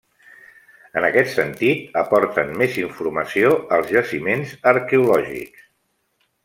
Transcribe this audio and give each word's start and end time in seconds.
En 1.01 1.05
aquest 1.09 1.29
sentit, 1.33 1.83
aporten 2.03 2.55
més 2.63 2.79
informació 2.85 3.53
els 3.77 3.95
jaciments 3.99 4.59
arqueològics. 4.73 5.73